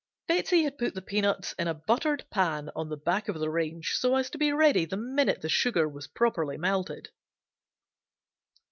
Betsey 0.27 0.63
had 0.63 0.79
put 0.79 0.95
the 0.95 1.01
peanuts 1.03 1.53
in 1.59 1.67
a 1.67 1.75
buttered 1.75 2.25
pan 2.31 2.71
on 2.75 2.89
the 2.89 2.97
back 2.97 3.27
of 3.27 3.37
the 3.39 3.51
range 3.51 3.91
so 3.99 4.15
as 4.15 4.31
to 4.31 4.39
be 4.39 4.51
ready 4.51 4.83
the 4.83 4.97
minute 4.97 5.41
the 5.41 5.47
sugar 5.47 5.87
was 5.87 6.07
properly 6.07 6.57
melted. 6.57 7.09